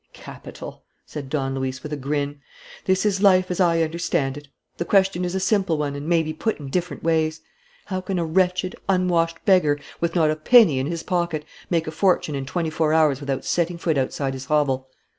"Capital!" 0.13 0.83
said 1.05 1.29
Don 1.29 1.53
Luis, 1.53 1.83
with 1.83 1.93
a 1.93 1.95
grin. 1.95 2.39
"This 2.85 3.05
is 3.05 3.21
life 3.21 3.51
as 3.51 3.59
I 3.59 3.83
understand 3.83 4.35
it. 4.35 4.47
The 4.77 4.83
question 4.83 5.23
is 5.23 5.35
a 5.35 5.39
simple 5.39 5.77
one 5.77 5.95
and 5.95 6.07
may 6.09 6.23
be 6.23 6.33
put 6.33 6.59
in 6.59 6.69
different 6.71 7.03
ways. 7.03 7.41
How 7.85 8.01
can 8.01 8.17
a 8.17 8.25
wretched, 8.25 8.75
unwashed 8.89 9.37
beggar, 9.45 9.79
with 9.99 10.15
not 10.15 10.31
a 10.31 10.35
penny 10.35 10.79
in 10.79 10.87
his 10.87 11.03
pocket, 11.03 11.45
make 11.69 11.85
a 11.85 11.91
fortune 11.91 12.33
in 12.33 12.47
twenty 12.47 12.71
four 12.71 12.93
hours 12.95 13.19
without 13.19 13.45
setting 13.45 13.77
foot 13.77 13.95
outside 13.99 14.33
his 14.33 14.45
hovel? 14.45 14.87